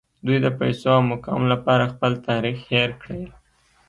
[0.25, 3.23] دوی د پیسو او مقام لپاره خپل تاریخ هیر کړی